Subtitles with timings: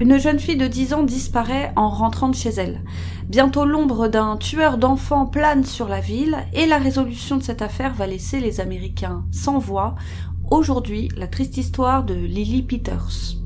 [0.00, 2.80] une jeune fille de 10 ans disparaît en rentrant de chez elle.
[3.28, 7.92] Bientôt l'ombre d'un tueur d'enfants plane sur la ville et la résolution de cette affaire
[7.92, 9.94] va laisser les Américains sans voix.
[10.50, 13.36] Aujourd'hui, la triste histoire de Lily Peters.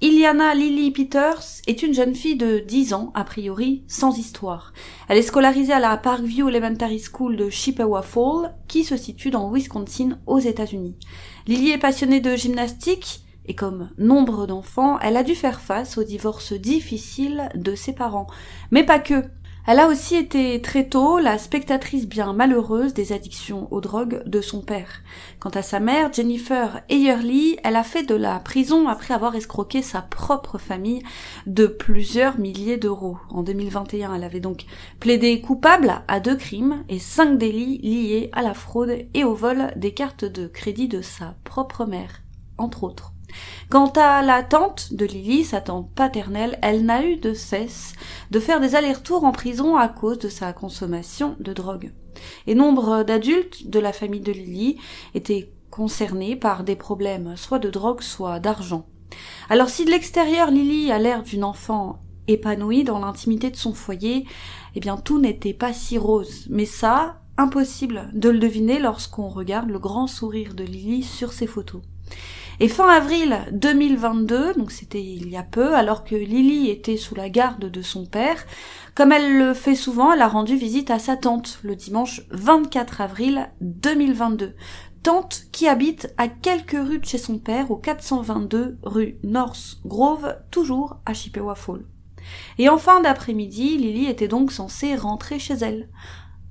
[0.00, 4.72] Iliana Lily Peters est une jeune fille de 10 ans, a priori, sans histoire.
[5.08, 9.50] Elle est scolarisée à la Parkview Elementary School de Chippewa Fall, qui se situe dans
[9.50, 10.96] Wisconsin, aux États-Unis.
[11.48, 16.04] Lily est passionnée de gymnastique, et comme nombre d'enfants, elle a dû faire face au
[16.04, 18.28] divorce difficile de ses parents.
[18.70, 19.24] Mais pas que.
[19.70, 24.40] Elle a aussi été très tôt la spectatrice bien malheureuse des addictions aux drogues de
[24.40, 25.02] son père.
[25.40, 29.82] Quant à sa mère, Jennifer Eyerly, elle a fait de la prison après avoir escroqué
[29.82, 31.02] sa propre famille
[31.46, 33.18] de plusieurs milliers d'euros.
[33.28, 34.64] En 2021, elle avait donc
[35.00, 39.70] plaidé coupable à deux crimes et cinq délits liés à la fraude et au vol
[39.76, 42.22] des cartes de crédit de sa propre mère,
[42.56, 43.12] entre autres.
[43.70, 47.94] Quant à la tante de Lily, sa tante paternelle, elle n'a eu de cesse
[48.30, 51.92] de faire des allers-retours en prison à cause de sa consommation de drogue.
[52.46, 54.78] Et nombre d'adultes de la famille de Lily
[55.14, 58.86] étaient concernés par des problèmes soit de drogue, soit d'argent.
[59.48, 64.26] Alors si de l'extérieur Lily a l'air d'une enfant épanouie dans l'intimité de son foyer,
[64.74, 66.46] eh bien tout n'était pas si rose.
[66.50, 71.46] Mais ça, impossible de le deviner lorsqu'on regarde le grand sourire de Lily sur ses
[71.46, 71.82] photos.
[72.60, 77.14] Et fin avril 2022, donc c'était il y a peu, alors que Lily était sous
[77.14, 78.44] la garde de son père,
[78.96, 83.00] comme elle le fait souvent, elle a rendu visite à sa tante le dimanche 24
[83.00, 84.56] avril 2022.
[85.04, 90.36] Tante qui habite à quelques rues de chez son père, au 422 rue North Grove,
[90.50, 91.84] toujours à Chippewa Fall.
[92.58, 95.88] Et en fin d'après-midi, Lily était donc censée rentrer chez elle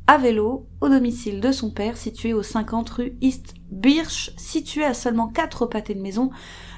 [0.07, 4.93] à vélo au domicile de son père situé au 50 rue East Birch, situé à
[4.93, 6.29] seulement quatre pâtés de maison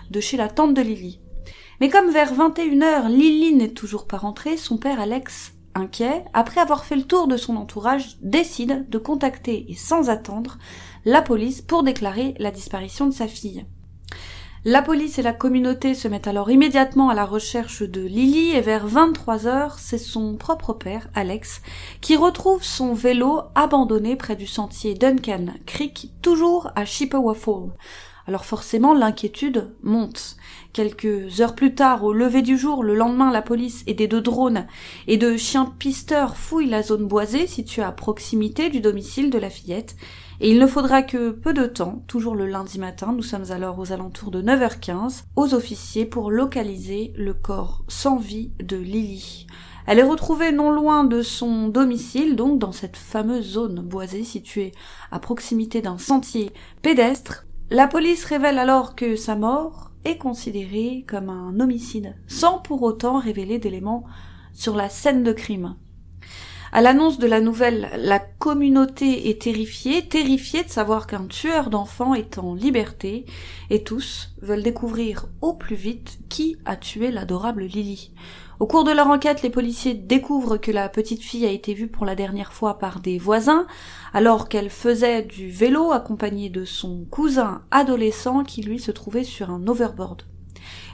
[0.09, 1.21] de chez la tante de Lily.
[1.79, 6.83] Mais comme vers 21h, Lily n'est toujours pas rentrée, son père Alex, inquiet, après avoir
[6.83, 10.57] fait le tour de son entourage, décide de contacter et sans attendre
[11.05, 13.65] la police pour déclarer la disparition de sa fille.
[14.65, 18.59] La police et la communauté se mettent alors immédiatement à la recherche de Lily et
[18.59, 21.61] vers 23 heures, c'est son propre père, Alex,
[22.01, 27.69] qui retrouve son vélo abandonné près du sentier Duncan Creek, toujours à Chippewa Fall.
[28.27, 30.35] Alors forcément, l'inquiétude monte.
[30.73, 34.67] Quelques heures plus tard, au lever du jour, le lendemain, la police, aidée de drones
[35.07, 39.49] et de chiens pisteurs, fouille la zone boisée située à proximité du domicile de la
[39.49, 39.95] fillette
[40.41, 43.77] et il ne faudra que peu de temps, toujours le lundi matin, nous sommes alors
[43.77, 49.47] aux alentours de 9h15, aux officiers pour localiser le corps sans vie de Lily.
[49.85, 54.71] Elle est retrouvée non loin de son domicile, donc dans cette fameuse zone boisée située
[55.11, 56.51] à proximité d'un sentier
[56.81, 57.45] pédestre.
[57.69, 63.19] La police révèle alors que sa mort est considérée comme un homicide, sans pour autant
[63.19, 64.05] révéler d'éléments
[64.53, 65.75] sur la scène de crime.
[66.71, 72.13] À l'annonce de la nouvelle, la communauté est terrifiée, terrifiée de savoir qu'un tueur d'enfants
[72.13, 73.25] est en liberté,
[73.71, 78.11] et tous veulent découvrir au plus vite qui a tué l'adorable Lily.
[78.59, 81.87] Au cours de leur enquête, les policiers découvrent que la petite fille a été vue
[81.87, 83.65] pour la dernière fois par des voisins,
[84.13, 89.49] alors qu'elle faisait du vélo accompagnée de son cousin adolescent qui lui se trouvait sur
[89.49, 90.23] un overboard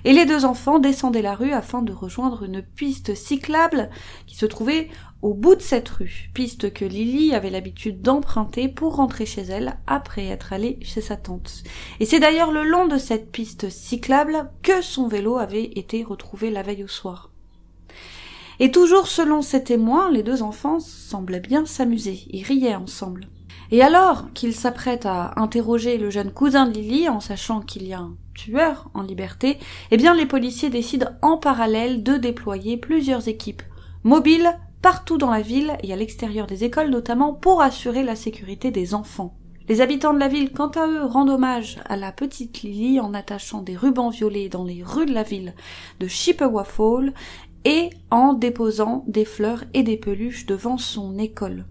[0.05, 3.89] et les deux enfants descendaient la rue afin de rejoindre une piste cyclable
[4.27, 4.89] qui se trouvait
[5.25, 9.75] au bout de cette rue, piste que Lily avait l'habitude d'emprunter pour rentrer chez elle
[9.87, 11.63] après être allée chez sa tante.
[11.99, 16.51] Et c'est d'ailleurs le long de cette piste cyclable que son vélo avait été retrouvé
[16.51, 17.31] la veille au soir.
[18.59, 23.27] Et toujours selon ces témoins, les deux enfants semblaient bien s'amuser, ils riaient ensemble.
[23.71, 27.93] Et alors qu'ils s'apprêtent à interroger le jeune cousin de Lily en sachant qu'il y
[27.93, 29.57] a un tueur en liberté,
[29.89, 33.63] eh bien les policiers décident en parallèle de déployer plusieurs équipes
[34.03, 34.55] mobiles
[34.85, 38.94] partout dans la ville et à l'extérieur des écoles notamment pour assurer la sécurité des
[38.94, 39.34] enfants.
[39.68, 43.16] Les habitants de la ville, quant à eux, rendent hommage à la petite Lily en
[43.16, 45.56] attachant des rubans violets dans les rues de la ville
[46.00, 47.16] de Chippewa Fall
[47.64, 51.66] et en déposant des fleurs et des peluches devant son école.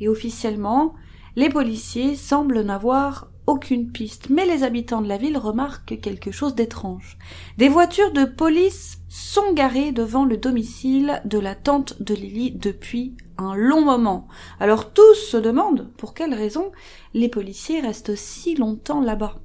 [0.00, 0.94] Et officiellement,
[1.36, 6.54] les policiers semblent n'avoir aucune piste, mais les habitants de la ville remarquent quelque chose
[6.54, 7.18] d'étrange.
[7.58, 13.14] Des voitures de police sont garées devant le domicile de la tante de Lily depuis
[13.36, 14.26] un long moment.
[14.58, 16.72] Alors tous se demandent pour quelle raison
[17.12, 19.38] les policiers restent si longtemps là-bas.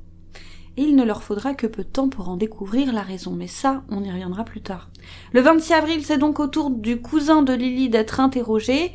[0.78, 3.84] il ne leur faudra que peu de temps pour en découvrir la raison, mais ça,
[3.90, 4.90] on y reviendra plus tard.
[5.34, 8.94] Le 26 avril, c'est donc au tour du cousin de Lily d'être interrogé,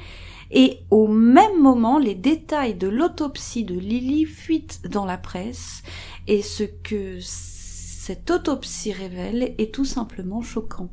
[0.53, 5.83] et au même moment, les détails de l'autopsie de Lily fuitent dans la presse,
[6.29, 10.91] et ce que cette autopsie révèle est tout simplement choquant.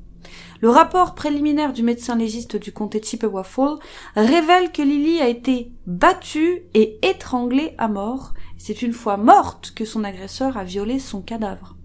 [0.61, 3.77] Le rapport préliminaire du médecin légiste du comté Chippewa Fall
[4.15, 8.33] révèle que Lily a été battue et étranglée à mort.
[8.57, 11.77] C'est une fois morte que son agresseur a violé son cadavre.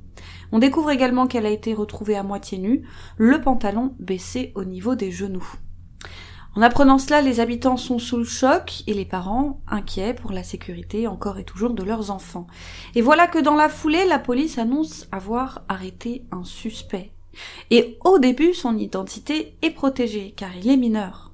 [0.52, 2.86] On découvre également qu'elle a été retrouvée à moitié nue,
[3.16, 5.48] le pantalon baissé au niveau des genoux.
[6.56, 10.44] En apprenant cela, les habitants sont sous le choc et les parents inquiets pour la
[10.44, 12.46] sécurité encore et toujours de leurs enfants.
[12.94, 17.12] Et voilà que dans la foulée, la police annonce avoir arrêté un suspect.
[17.70, 21.32] Et au début, son identité est protégée car il est mineur.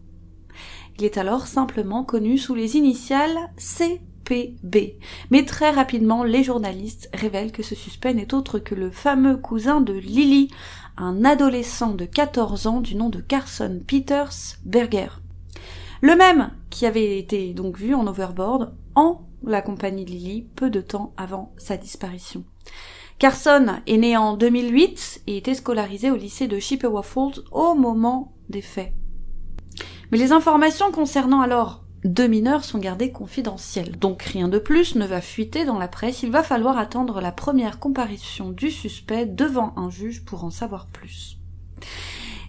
[0.99, 3.39] Il est alors simplement connu sous les initiales
[5.31, 9.81] Mais très rapidement, les journalistes révèlent que ce suspect n'est autre que le fameux cousin
[9.81, 10.50] de Lily,
[10.97, 15.09] un adolescent de 14 ans du nom de Carson Peters Berger.
[16.03, 20.71] Le même qui avait été donc vu en overboard en la compagnie de Lily peu
[20.71, 22.44] de temps avant sa disparition.
[23.19, 28.33] Carson est né en 2008 et était scolarisé au lycée de Chippewa Falls au moment
[28.49, 28.93] des faits.
[30.11, 33.99] Mais les informations concernant alors deux mineurs sont gardées confidentielles.
[33.99, 37.32] Donc rien de plus ne va fuiter dans la presse, il va falloir attendre la
[37.32, 41.37] première comparution du suspect devant un juge pour en savoir plus.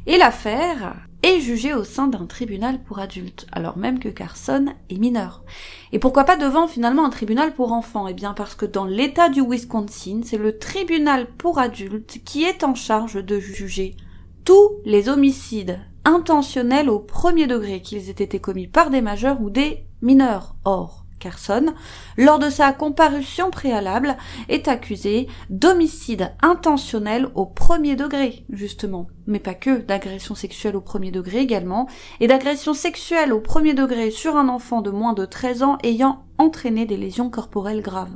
[0.07, 4.97] Et l'affaire est jugée au sein d'un tribunal pour adultes, alors même que Carson est
[4.97, 5.43] mineur.
[5.91, 8.07] Et pourquoi pas devant finalement un tribunal pour enfants?
[8.07, 12.63] Eh bien parce que dans l'état du Wisconsin, c'est le tribunal pour adultes qui est
[12.63, 13.95] en charge de juger
[14.43, 19.49] tous les homicides intentionnels au premier degré, qu'ils aient été commis par des majeurs ou
[19.49, 20.55] des mineurs.
[20.65, 21.67] Or, Carson,
[22.17, 24.17] lors de sa comparution préalable,
[24.49, 31.11] est accusé d'homicide intentionnel au premier degré, justement, mais pas que, d'agression sexuelle au premier
[31.11, 31.87] degré également,
[32.19, 36.25] et d'agression sexuelle au premier degré sur un enfant de moins de 13 ans ayant
[36.37, 38.15] entraîné des lésions corporelles graves.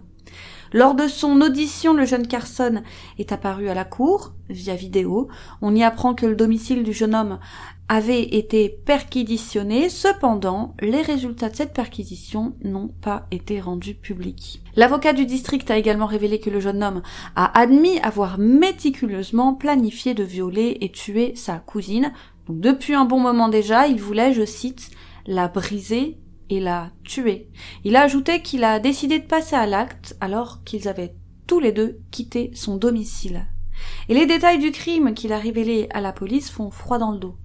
[0.75, 2.81] Lors de son audition, le jeune Carson
[3.17, 5.29] est apparu à la cour via vidéo.
[5.61, 7.39] On y apprend que le domicile du jeune homme
[7.87, 14.61] avait été perquisitionné, cependant, les résultats de cette perquisition n'ont pas été rendus publics.
[14.75, 17.03] L'avocat du district a également révélé que le jeune homme
[17.37, 22.11] a admis avoir méticuleusement planifié de violer et tuer sa cousine.
[22.49, 24.91] Depuis un bon moment déjà, il voulait, je cite,
[25.25, 26.17] la briser
[26.49, 27.49] et l'a tué.
[27.83, 31.15] Il a ajouté qu'il a décidé de passer à l'acte alors qu'ils avaient
[31.47, 33.47] tous les deux quitté son domicile.
[34.09, 37.19] Et les détails du crime qu'il a révélé à la police font froid dans le
[37.19, 37.37] dos.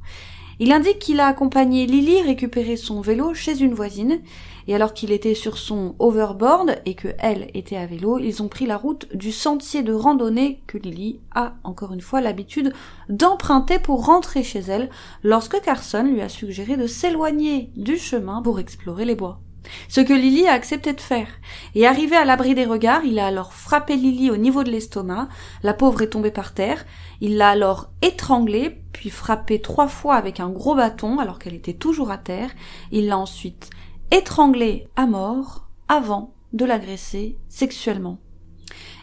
[0.62, 4.21] Il indique qu'il a accompagné Lily récupérer son vélo chez une voisine,
[4.69, 8.49] et alors qu'il était sur son overboard et que elle était à vélo, ils ont
[8.49, 12.75] pris la route du sentier de randonnée que Lily a encore une fois l'habitude
[13.09, 14.91] d'emprunter pour rentrer chez elle,
[15.23, 19.41] lorsque Carson lui a suggéré de s'éloigner du chemin pour explorer les bois.
[19.89, 21.29] Ce que Lily a accepté de faire.
[21.75, 25.29] Et arrivé à l'abri des regards, il a alors frappé Lily au niveau de l'estomac.
[25.62, 26.85] La pauvre est tombée par terre.
[27.20, 31.75] Il l'a alors étranglée, puis frappée trois fois avec un gros bâton alors qu'elle était
[31.75, 32.50] toujours à terre.
[32.93, 33.70] Il l'a ensuite
[34.11, 38.19] étranglée à mort avant de l'agresser sexuellement.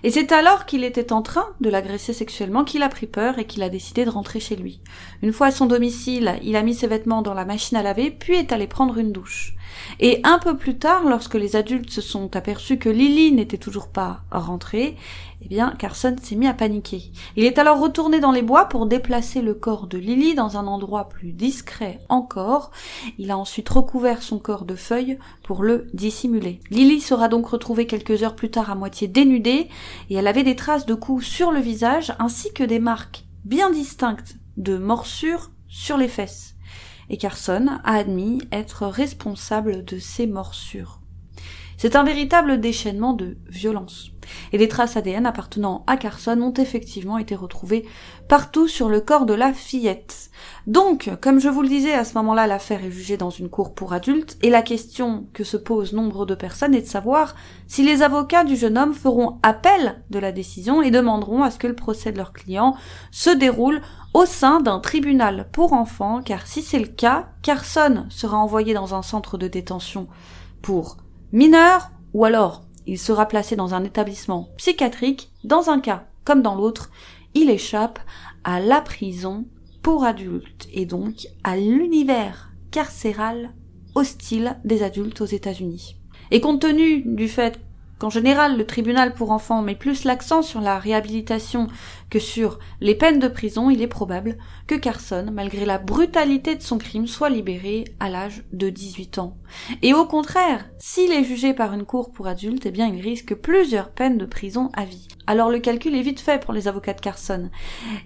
[0.03, 3.45] Et c'est alors qu'il était en train de l'agresser sexuellement qu'il a pris peur et
[3.45, 4.81] qu'il a décidé de rentrer chez lui.
[5.21, 8.11] Une fois à son domicile, il a mis ses vêtements dans la machine à laver,
[8.11, 9.56] puis est allé prendre une douche.
[9.99, 13.87] Et un peu plus tard, lorsque les adultes se sont aperçus que Lily n'était toujours
[13.87, 14.95] pas rentrée,
[15.41, 17.11] eh bien, Carson s'est mis à paniquer.
[17.35, 20.67] Il est alors retourné dans les bois pour déplacer le corps de Lily dans un
[20.67, 22.71] endroit plus discret encore.
[23.17, 26.59] Il a ensuite recouvert son corps de feuilles pour le dissimuler.
[26.69, 29.69] Lily sera donc retrouvée quelques heures plus tard à moitié dénudée
[30.09, 33.69] et elle avait des traces de coups sur le visage ainsi que des marques bien
[33.69, 36.56] distinctes de morsures sur les fesses.
[37.09, 40.99] Et Carson a admis être responsable de ces morsures.
[41.77, 44.11] C'est un véritable déchaînement de violence.
[44.51, 47.85] Et des traces ADN appartenant à Carson ont effectivement été retrouvées
[48.27, 50.31] partout sur le corps de la fillette.
[50.65, 53.73] Donc, comme je vous le disais, à ce moment-là, l'affaire est jugée dans une cour
[53.73, 57.35] pour adultes, et la question que se posent nombre de personnes est de savoir
[57.67, 61.59] si les avocats du jeune homme feront appel de la décision et demanderont à ce
[61.59, 62.75] que le procès de leur client
[63.11, 63.81] se déroule
[64.17, 68.95] au sein d'un tribunal pour enfants, car si c'est le cas, Carson sera envoyé dans
[68.95, 70.07] un centre de détention
[70.63, 70.97] pour
[71.31, 75.31] mineur ou alors il sera placé dans un établissement psychiatrique.
[75.43, 76.89] Dans un cas comme dans l'autre,
[77.35, 77.99] il échappe
[78.43, 79.45] à la prison
[79.83, 83.51] pour adultes et donc à l'univers carcéral
[83.93, 85.95] hostile des adultes aux États-Unis.
[86.31, 87.59] Et compte tenu du fait
[87.99, 91.67] qu'en général le tribunal pour enfants met plus l'accent sur la réhabilitation
[92.09, 96.61] que sur les peines de prison, il est probable que Carson, malgré la brutalité de
[96.61, 99.37] son crime, soit libéré à l'âge de 18 ans.
[99.81, 103.35] Et au contraire, s'il est jugé par une cour pour adultes, eh bien il risque
[103.35, 105.07] plusieurs peines de prison à vie.
[105.25, 107.49] Alors le calcul est vite fait pour les avocats de Carson.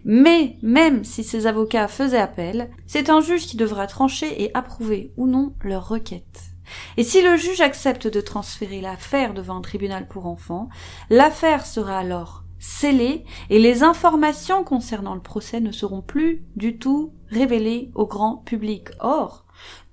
[0.03, 5.11] Mais même si ces avocats faisaient appel, c'est un juge qui devra trancher et approuver
[5.17, 6.50] ou non leur requête.
[6.97, 10.69] Et si le juge accepte de transférer l'affaire devant un tribunal pour enfants,
[11.09, 17.13] l'affaire sera alors scellée et les informations concernant le procès ne seront plus du tout
[17.29, 18.89] révélées au grand public.
[18.99, 19.45] Or,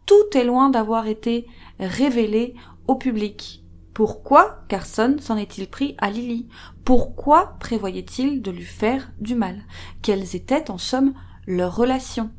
[0.07, 1.47] tout est loin d'avoir été
[1.81, 2.55] révélé
[2.87, 3.65] au public.
[3.95, 6.47] Pourquoi Carson s'en est-il pris à Lily?
[6.85, 9.65] Pourquoi prévoyait-il de lui faire du mal?
[10.03, 11.15] Quelles étaient en somme
[11.47, 12.31] leurs relations?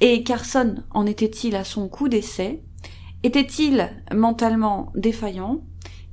[0.00, 2.62] Et Carson en était-il à son coup d'essai?
[3.22, 5.62] Était-il mentalement défaillant?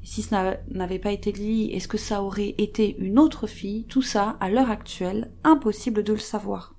[0.04, 0.34] Si ce
[0.72, 3.86] n'avait pas été Lily, est-ce que ça aurait été une autre fille?
[3.89, 6.74] Tout ça, à l'heure actuelle, impossible de le savoir.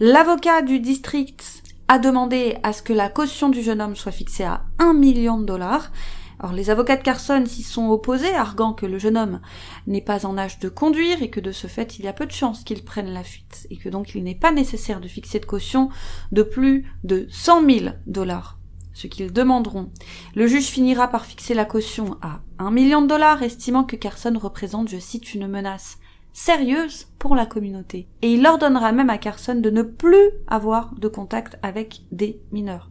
[0.00, 4.44] L'avocat du district a demandé à ce que la caution du jeune homme soit fixée
[4.44, 5.90] à un million de dollars.
[6.38, 9.40] Alors les avocats de Carson s'y sont opposés, arguant que le jeune homme
[9.86, 12.26] n'est pas en âge de conduire et que de ce fait il y a peu
[12.26, 15.40] de chances qu'il prenne la fuite et que donc il n'est pas nécessaire de fixer
[15.40, 15.88] de caution
[16.30, 18.57] de plus de cent mille dollars
[18.98, 19.92] ce qu'ils demanderont.
[20.34, 24.36] Le juge finira par fixer la caution à un million de dollars, estimant que Carson
[24.36, 25.98] représente, je cite, une menace
[26.32, 28.08] sérieuse pour la communauté.
[28.22, 32.90] Et il ordonnera même à Carson de ne plus avoir de contact avec des mineurs.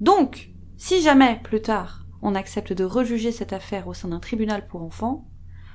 [0.00, 4.66] Donc, si jamais, plus tard, on accepte de rejuger cette affaire au sein d'un tribunal
[4.66, 5.28] pour enfants,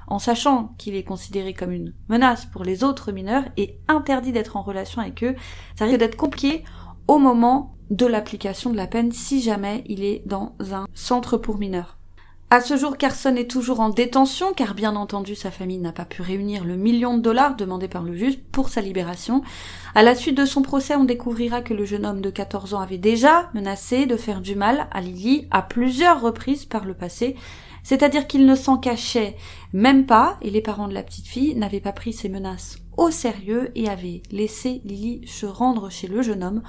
[0.07, 4.57] en sachant qu'il est considéré comme une menace pour les autres mineurs et interdit d'être
[4.57, 5.35] en relation avec eux,
[5.77, 6.65] ça risque d'être compliqué
[7.11, 11.57] au moment de l'application de la peine si jamais il est dans un centre pour
[11.57, 11.97] mineurs.
[12.49, 16.05] À ce jour, Carson est toujours en détention car bien entendu sa famille n'a pas
[16.05, 19.41] pu réunir le million de dollars demandé par le juge pour sa libération.
[19.93, 22.79] À la suite de son procès, on découvrira que le jeune homme de 14 ans
[22.79, 27.35] avait déjà menacé de faire du mal à Lily à plusieurs reprises par le passé
[27.83, 29.35] c'est-à-dire qu'il ne s'en cachait
[29.73, 33.09] même pas, et les parents de la petite fille n'avaient pas pris ses menaces au
[33.09, 36.61] sérieux et avaient laissé Lily se rendre chez le jeune homme,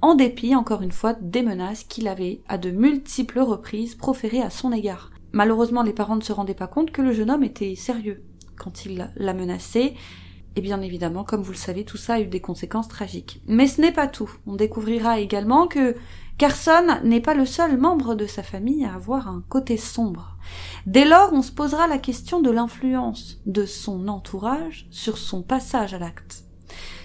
[0.00, 4.50] en dépit, encore une fois, des menaces qu'il avait à de multiples reprises proférées à
[4.50, 5.10] son égard.
[5.32, 8.22] Malheureusement, les parents ne se rendaient pas compte que le jeune homme était sérieux
[8.56, 9.94] quand il l'a menacé,
[10.56, 13.40] et bien évidemment, comme vous le savez, tout ça a eu des conséquences tragiques.
[13.46, 14.30] Mais ce n'est pas tout.
[14.46, 15.94] On découvrira également que
[16.38, 20.36] Carson n'est pas le seul membre de sa famille à avoir un côté sombre.
[20.86, 25.94] Dès lors, on se posera la question de l'influence de son entourage sur son passage
[25.94, 26.44] à l'acte.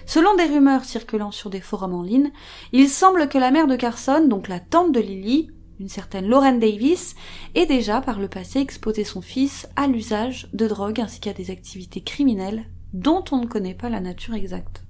[0.06, 2.30] Selon des rumeurs circulant sur des forums en ligne,
[2.72, 5.50] il semble que la mère de Carson, donc la tante de Lily,
[5.80, 7.16] une certaine Lauren Davis,
[7.56, 11.50] ait déjà par le passé exposé son fils à l'usage de drogue ainsi qu'à des
[11.50, 14.83] activités criminelles dont on ne connaît pas la nature exacte.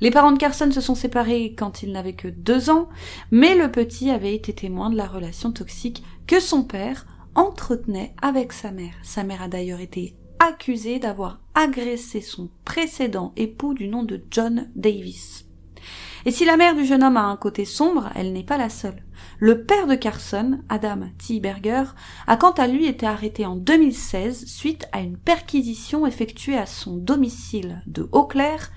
[0.00, 2.88] Les parents de Carson se sont séparés quand il n'avait que deux ans,
[3.30, 8.52] mais le petit avait été témoin de la relation toxique que son père entretenait avec
[8.52, 8.94] sa mère.
[9.02, 14.68] Sa mère a d'ailleurs été accusée d'avoir agressé son précédent époux du nom de John
[14.74, 15.46] Davis.
[16.26, 18.70] Et si la mère du jeune homme a un côté sombre, elle n'est pas la
[18.70, 19.02] seule.
[19.38, 21.38] Le père de Carson, Adam T.
[21.38, 21.84] Berger,
[22.26, 26.96] a quant à lui été arrêté en 2016 suite à une perquisition effectuée à son
[26.96, 28.70] domicile de Eau-Claire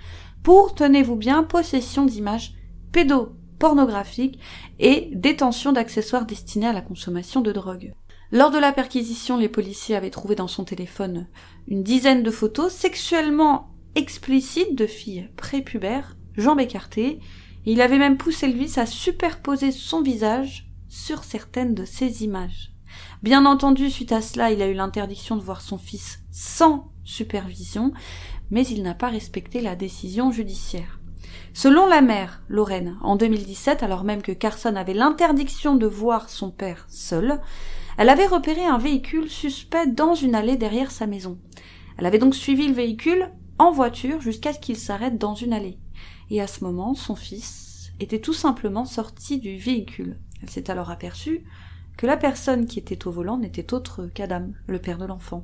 [0.47, 2.53] pour, tenez-vous bien, possession d'images
[2.93, 4.39] pédopornographiques
[4.79, 7.93] et détention d'accessoires destinés à la consommation de drogue.
[8.31, 11.27] Lors de la perquisition, les policiers avaient trouvé dans son téléphone
[11.67, 17.19] une dizaine de photos sexuellement explicites de filles prépubères, jambes écartées,
[17.65, 22.71] et il avait même poussé vice à superposer son visage sur certaines de ces images.
[23.21, 27.91] Bien entendu, suite à cela, il a eu l'interdiction de voir son fils sans supervision,
[28.51, 30.99] mais il n'a pas respecté la décision judiciaire.
[31.53, 36.51] Selon la mère, Lorraine, en 2017, alors même que Carson avait l'interdiction de voir son
[36.51, 37.39] père seul,
[37.97, 41.39] elle avait repéré un véhicule suspect dans une allée derrière sa maison.
[41.97, 45.79] Elle avait donc suivi le véhicule en voiture jusqu'à ce qu'il s'arrête dans une allée.
[46.29, 50.19] Et à ce moment, son fils était tout simplement sorti du véhicule.
[50.41, 51.43] Elle s'est alors aperçue
[51.97, 55.43] que la personne qui était au volant n'était autre qu'Adam, le père de l'enfant.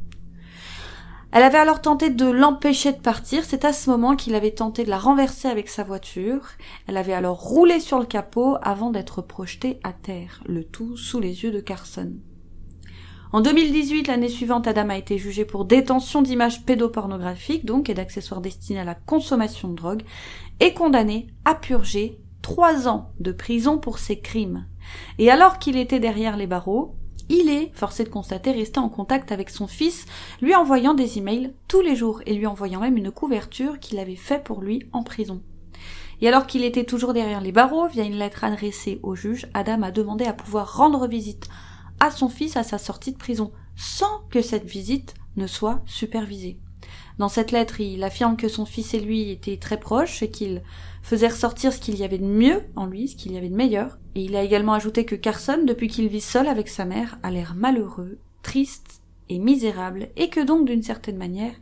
[1.36, 3.44] Elle avait alors tenté de l'empêcher de partir.
[3.44, 6.50] C'est à ce moment qu'il avait tenté de la renverser avec sa voiture.
[6.86, 11.20] Elle avait alors roulé sur le capot avant d'être projetée à terre, le tout sous
[11.20, 12.14] les yeux de Carson.
[13.32, 18.42] En 2018, l'année suivante, Adam a été jugé pour détention d'images pédopornographiques, donc, et d'accessoires
[18.42, 20.04] destinés à la consommation de drogue,
[20.60, 24.68] et condamné à purger trois ans de prison pour ses crimes.
[25.18, 26.96] Et alors qu'il était derrière les barreaux,
[27.30, 30.06] il est, forcé de constater, resté en contact avec son fils,
[30.42, 34.16] lui envoyant des emails tous les jours et lui envoyant même une couverture qu'il avait
[34.16, 35.42] fait pour lui en prison.
[36.22, 39.82] Et alors qu'il était toujours derrière les barreaux, via une lettre adressée au juge, Adam
[39.82, 41.48] a demandé à pouvoir rendre visite
[42.00, 46.60] à son fils à sa sortie de prison, sans que cette visite ne soit supervisée.
[47.20, 50.64] Dans cette lettre, il affirme que son fils et lui étaient très proches et qu'il
[51.04, 53.56] faisait ressortir ce qu'il y avait de mieux en lui, ce qu'il y avait de
[53.56, 54.00] meilleur.
[54.16, 57.30] Et il a également ajouté que Carson, depuis qu'il vit seul avec sa mère, a
[57.30, 61.54] l'air malheureux, triste et misérable, et que donc, d'une certaine manière,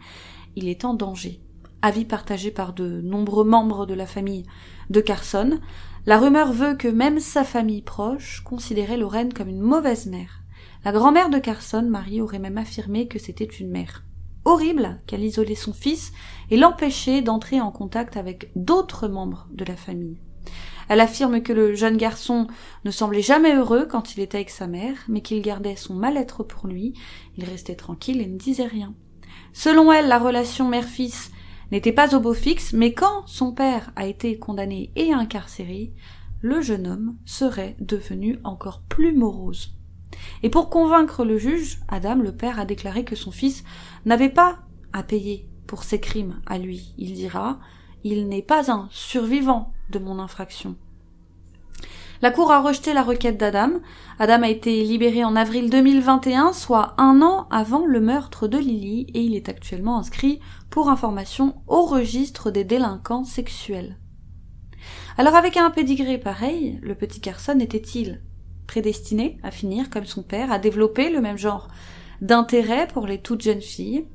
[0.56, 1.42] il est en danger.
[1.82, 4.46] Avis partagé par de nombreux membres de la famille
[4.90, 5.60] de Carson,
[6.06, 10.44] la rumeur veut que même sa famille proche considérait Lorraine comme une mauvaise mère.
[10.86, 14.04] La grand-mère de Carson, Marie, aurait même affirmé que c'était une mère
[14.46, 16.12] horrible qu'elle isolait son fils
[16.50, 20.20] et l'empêchait d'entrer en contact avec d'autres membres de la famille.
[20.90, 22.48] Elle affirme que le jeune garçon
[22.84, 26.44] ne semblait jamais heureux quand il était avec sa mère, mais qu'il gardait son mal-être
[26.44, 26.94] pour lui,
[27.38, 28.94] il restait tranquille et ne disait rien.
[29.54, 31.32] Selon elle, la relation mère-fils
[31.72, 35.94] n'était pas au beau fixe, mais quand son père a été condamné et incarcéré,
[36.42, 39.74] le jeune homme serait devenu encore plus morose.
[40.44, 43.64] Et pour convaincre le juge, Adam, le père, a déclaré que son fils
[44.06, 44.60] n'avait pas
[44.94, 46.94] à payer pour ses crimes à lui.
[46.98, 47.60] Il dira
[48.04, 50.76] Il n'est pas un survivant de mon infraction.
[52.22, 53.80] La Cour a rejeté la requête d'Adam.
[54.20, 59.08] Adam a été libéré en avril 2021, soit un an avant le meurtre de Lily,
[59.16, 63.98] et il est actuellement inscrit pour information au registre des délinquants sexuels.
[65.18, 68.22] Alors avec un pédigré pareil, le petit Carson était-il
[68.72, 71.68] prédestiné à finir comme son père, à développer le même genre
[72.22, 74.06] d'intérêt pour les toutes jeunes filles.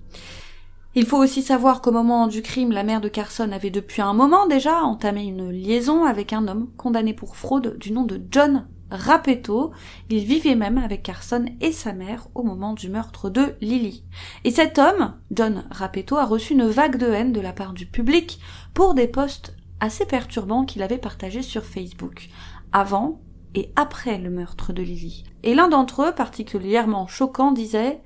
[0.95, 4.15] Il faut aussi savoir qu'au moment du crime, la mère de Carson avait depuis un
[4.15, 8.67] moment déjà entamé une liaison avec un homme condamné pour fraude du nom de John
[8.91, 9.73] Rapetto.
[10.09, 14.05] Il vivait même avec Carson et sa mère au moment du meurtre de Lily.
[14.45, 17.85] Et cet homme, John Rapetto, a reçu une vague de haine de la part du
[17.85, 18.41] public
[18.73, 22.31] pour des posts assez perturbants qu'il avait partagés sur Facebook.
[22.73, 23.21] Avant,
[23.57, 25.25] et après le meurtre de Lily.
[25.43, 28.01] Et l'un d'entre eux, particulièrement choquant, disait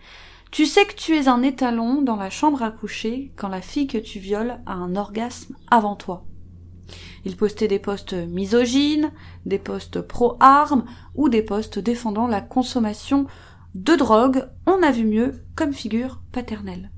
[0.50, 3.88] Tu sais que tu es un étalon dans la chambre à coucher quand la fille
[3.88, 6.24] que tu violes a un orgasme avant toi.
[7.24, 9.12] Il postait des postes misogynes,
[9.44, 13.26] des postes pro-armes ou des postes défendant la consommation
[13.74, 16.90] de drogue, on a vu mieux comme figure paternelle.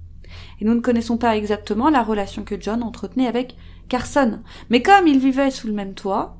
[0.60, 3.56] Et nous ne connaissons pas exactement la relation que John entretenait avec
[3.88, 6.38] Carson, mais comme ils vivaient sous le même toit,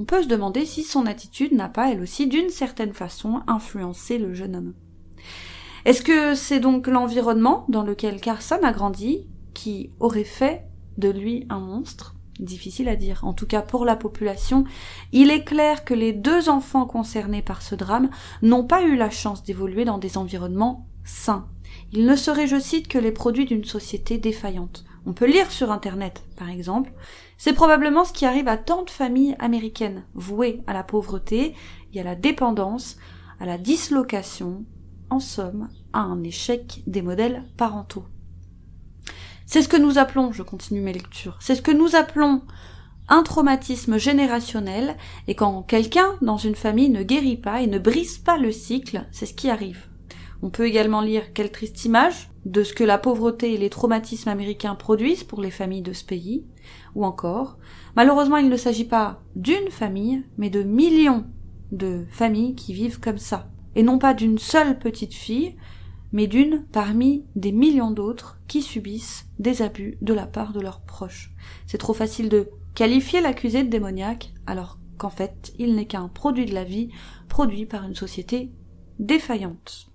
[0.00, 4.16] on peut se demander si son attitude n'a pas, elle aussi, d'une certaine façon, influencé
[4.16, 4.74] le jeune homme.
[5.84, 10.64] Est-ce que c'est donc l'environnement dans lequel Carson a grandi qui aurait fait
[10.96, 12.14] de lui un monstre?
[12.38, 13.20] Difficile à dire.
[13.24, 14.64] En tout cas, pour la population,
[15.12, 18.08] il est clair que les deux enfants concernés par ce drame
[18.40, 21.46] n'ont pas eu la chance d'évoluer dans des environnements sains.
[21.92, 24.86] Ils ne seraient, je cite, que les produits d'une société défaillante.
[25.06, 26.92] On peut lire sur Internet, par exemple,
[27.38, 31.54] c'est probablement ce qui arrive à tant de familles américaines vouées à la pauvreté
[31.94, 32.96] et à la dépendance,
[33.40, 34.64] à la dislocation,
[35.08, 38.04] en somme, à un échec des modèles parentaux.
[39.46, 42.42] C'est ce que nous appelons, je continue mes lectures, c'est ce que nous appelons
[43.08, 48.18] un traumatisme générationnel, et quand quelqu'un dans une famille ne guérit pas et ne brise
[48.18, 49.89] pas le cycle, c'est ce qui arrive.
[50.42, 54.30] On peut également lire quelle triste image de ce que la pauvreté et les traumatismes
[54.30, 56.46] américains produisent pour les familles de ce pays,
[56.94, 57.58] ou encore,
[57.96, 61.26] malheureusement il ne s'agit pas d'une famille, mais de millions
[61.72, 65.56] de familles qui vivent comme ça, et non pas d'une seule petite fille,
[66.12, 70.80] mais d'une parmi des millions d'autres qui subissent des abus de la part de leurs
[70.80, 71.32] proches.
[71.66, 76.46] C'est trop facile de qualifier l'accusé de démoniaque, alors qu'en fait il n'est qu'un produit
[76.46, 76.88] de la vie,
[77.28, 78.50] produit par une société
[78.98, 79.89] défaillante.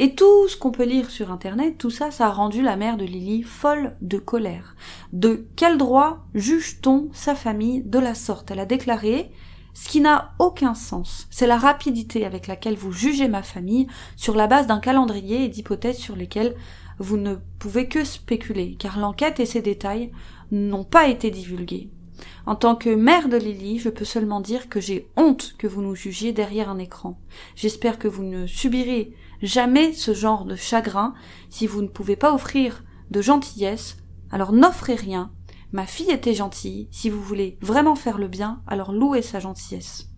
[0.00, 2.96] Et tout ce qu'on peut lire sur Internet, tout ça, ça a rendu la mère
[2.96, 4.76] de Lily folle de colère.
[5.12, 8.52] De quel droit juge-t-on sa famille de la sorte?
[8.52, 9.32] Elle a déclaré
[9.74, 14.34] ce qui n'a aucun sens, c'est la rapidité avec laquelle vous jugez ma famille sur
[14.34, 16.56] la base d'un calendrier et d'hypothèses sur lesquelles
[16.98, 20.10] vous ne pouvez que spéculer, car l'enquête et ses détails
[20.50, 21.90] n'ont pas été divulgués.
[22.44, 25.82] En tant que mère de Lily, je peux seulement dire que j'ai honte que vous
[25.82, 27.20] nous jugiez derrière un écran.
[27.54, 31.14] J'espère que vous ne subirez jamais ce genre de chagrin.
[31.50, 33.96] Si vous ne pouvez pas offrir de gentillesse,
[34.30, 35.32] alors n'offrez rien.
[35.72, 36.88] Ma fille était gentille.
[36.90, 40.08] Si vous voulez vraiment faire le bien, alors louez sa gentillesse.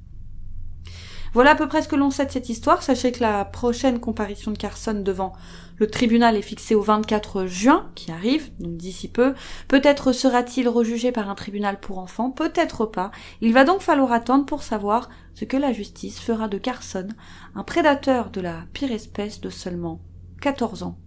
[1.32, 2.82] Voilà à peu près ce que l'on sait de cette histoire.
[2.82, 5.32] Sachez que la prochaine comparution de Carson devant
[5.76, 9.34] le tribunal est fixée au 24 juin, qui arrive, donc d'ici peu.
[9.68, 13.12] Peut-être sera-t-il rejugé par un tribunal pour enfants, peut-être pas.
[13.40, 17.06] Il va donc falloir attendre pour savoir ce que la justice fera de Carson,
[17.54, 20.00] un prédateur de la pire espèce de seulement
[20.42, 20.98] 14 ans.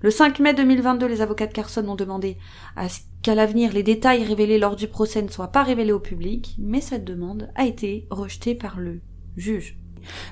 [0.00, 2.36] Le 5 mai 2022, les avocats de Carson ont demandé
[2.76, 6.00] à ce qu'à l'avenir les détails révélés lors du procès ne soient pas révélés au
[6.00, 9.00] public, mais cette demande a été rejetée par le
[9.38, 9.78] juge.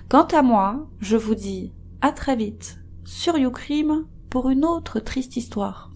[0.09, 5.37] Quant à moi, je vous dis à très vite sur YouCrime pour une autre triste
[5.37, 5.93] histoire.